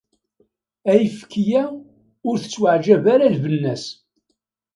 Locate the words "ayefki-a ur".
0.91-2.35